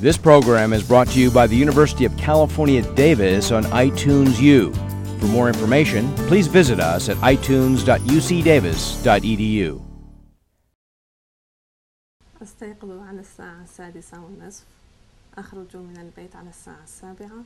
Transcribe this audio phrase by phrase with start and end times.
[0.00, 4.72] This program is brought to you by the University of California, Davis on iTunes U.
[5.18, 9.80] For more information, please visit us at itunes.ucdavis.edu.
[12.42, 14.64] أستيقظ على الساعة السادسة والنصف
[15.38, 17.44] أخرج من البيت على الساعة السابعة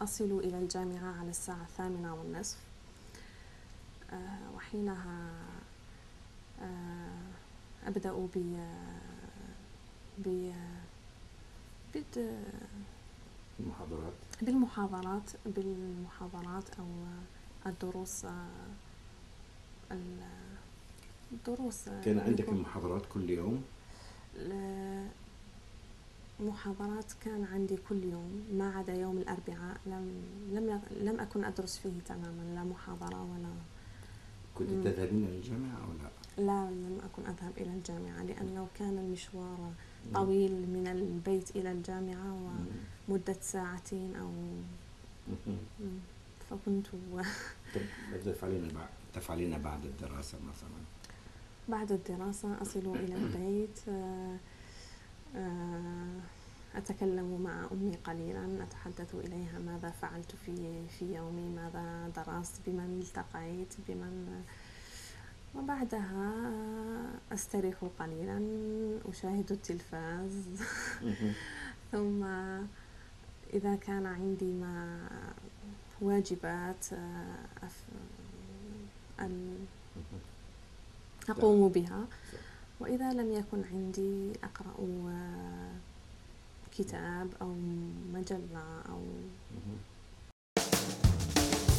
[0.00, 2.56] وأصل إلى الجامعة على الساعة الثامنة والنصف
[4.12, 5.30] آه، وحينها
[6.62, 6.97] آه،
[7.87, 8.57] أبدأ ب
[10.17, 10.51] ب
[11.95, 12.43] بد-
[13.59, 16.85] المحاضرات بالمحاضرات بالمحاضرات أو
[17.65, 18.25] الدروس
[19.91, 20.27] ال-
[21.31, 21.89] الدروس.
[22.05, 23.63] كان عندك المحاضرات كل يوم؟
[26.39, 30.11] محاضرات كان عندي كل يوم ما عدا يوم الأربعاء لم
[30.51, 33.49] لم لم أكن أدرس فيه تماما لا محاضرة ولا
[34.59, 34.83] كنت مم.
[34.83, 36.09] تذهبين إلى الجامعة أو لا؟
[36.43, 39.71] لا لم أكن أذهب إلى الجامعة لأنه كان المشوار
[40.13, 42.35] طويل من البيت إلى الجامعة.
[43.09, 44.29] ومدة ساعتين أو
[45.47, 45.99] مم.
[46.49, 46.87] فكنت
[48.11, 50.79] ماذا تفعلين بعد تفعلين بعد الدراسة مثلا؟
[51.69, 54.37] بعد الدراسة أصل إلى البيت آه،
[55.35, 56.19] آه،
[56.79, 63.73] أتكلم مع أمي قليلا أتحدث إليها ماذا فعلت في في يومي ماذا درست بمن التقيت
[63.87, 64.43] بمن
[65.55, 66.51] وبعدها
[67.31, 68.39] أستريح قليلا
[69.09, 70.33] أشاهد التلفاز.
[71.91, 72.23] ثم
[73.53, 74.99] إذا كان عندي ما
[76.01, 76.85] واجبات
[79.19, 79.55] مم.
[81.29, 82.05] أقوم بها
[82.79, 84.73] وإذا لم يكن عندي أقرأ
[86.78, 87.54] كتاب أو
[88.14, 88.98] مجلة أو
[89.50, 89.76] مم.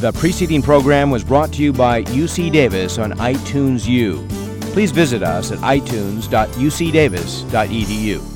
[0.00, 4.24] The preceding program was brought to you by UC Davis on iTunes U.
[4.72, 8.31] Please visit us at itunes.ucdavis.edu.